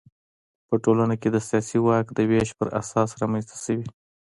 په 0.67 0.75
ټولنه 0.83 1.15
کې 1.21 1.29
د 1.31 1.37
سیاسي 1.49 1.79
واک 1.85 2.07
د 2.13 2.19
وېش 2.29 2.49
پر 2.59 2.67
اساس 2.81 3.09
رامنځته 3.21 3.55
شوي. 3.65 3.87